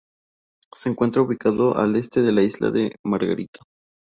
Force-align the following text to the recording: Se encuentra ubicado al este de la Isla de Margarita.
Se 0.73 0.89
encuentra 0.89 1.21
ubicado 1.21 1.77
al 1.77 1.95
este 1.95 2.23
de 2.23 2.31
la 2.31 2.41
Isla 2.41 2.71
de 2.71 2.95
Margarita. 3.05 3.59